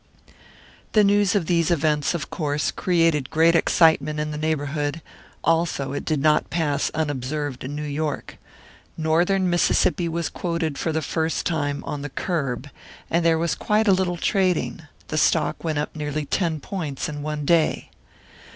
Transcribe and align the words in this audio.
The 0.93 1.03
news 1.03 1.35
of 1.35 1.45
these 1.45 1.69
events, 1.69 2.15
of 2.15 2.31
course, 2.31 2.71
created 2.71 3.29
great 3.29 3.53
excitement 3.53 4.19
in 4.19 4.31
the 4.31 4.37
neighbourhood; 4.39 5.03
also 5.43 5.93
it 5.93 6.05
did 6.05 6.19
not 6.19 6.49
pass 6.49 6.89
unobserved 6.95 7.63
in 7.63 7.75
New 7.75 7.83
York. 7.87 8.39
Northern 8.97 9.47
Mississippi 9.47 10.09
was 10.09 10.27
quoted 10.27 10.75
for 10.79 10.91
the 10.91 11.03
first 11.03 11.45
time 11.45 11.83
on 11.83 12.01
the 12.01 12.09
"curb," 12.09 12.67
and 13.11 13.23
there 13.23 13.37
was 13.37 13.53
quite 13.53 13.87
a 13.87 13.93
little 13.93 14.17
trading; 14.17 14.81
the 15.09 15.19
stock 15.19 15.63
went 15.63 15.77
up 15.77 15.95
nearly 15.95 16.25
ten 16.25 16.59
points 16.59 17.07
in 17.07 17.21
one 17.21 17.45
day. 17.45 17.91